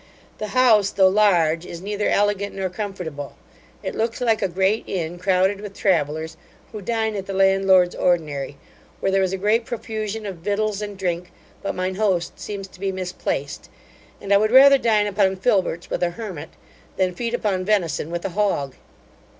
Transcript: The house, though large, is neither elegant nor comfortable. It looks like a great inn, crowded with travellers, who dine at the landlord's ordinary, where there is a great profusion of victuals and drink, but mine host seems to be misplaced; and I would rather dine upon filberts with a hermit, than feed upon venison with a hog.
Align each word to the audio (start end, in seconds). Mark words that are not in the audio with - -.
The 0.39 0.47
house, 0.57 0.89
though 0.89 1.07
large, 1.09 1.63
is 1.63 1.79
neither 1.79 2.09
elegant 2.09 2.55
nor 2.55 2.71
comfortable. 2.71 3.35
It 3.83 3.93
looks 3.93 4.19
like 4.19 4.41
a 4.41 4.47
great 4.47 4.83
inn, 4.87 5.19
crowded 5.19 5.61
with 5.61 5.75
travellers, 5.77 6.37
who 6.71 6.81
dine 6.81 7.15
at 7.15 7.27
the 7.27 7.35
landlord's 7.35 7.93
ordinary, 7.93 8.57
where 8.99 9.11
there 9.11 9.21
is 9.21 9.31
a 9.31 9.37
great 9.37 9.63
profusion 9.63 10.25
of 10.25 10.37
victuals 10.37 10.81
and 10.81 10.97
drink, 10.97 11.31
but 11.61 11.75
mine 11.75 11.93
host 12.01 12.39
seems 12.39 12.67
to 12.69 12.79
be 12.79 12.91
misplaced; 12.91 13.69
and 14.19 14.33
I 14.33 14.37
would 14.37 14.49
rather 14.49 14.79
dine 14.79 15.05
upon 15.05 15.35
filberts 15.35 15.91
with 15.91 16.01
a 16.01 16.09
hermit, 16.09 16.49
than 16.97 17.13
feed 17.13 17.35
upon 17.35 17.63
venison 17.63 18.09
with 18.09 18.25
a 18.25 18.29
hog. 18.29 18.73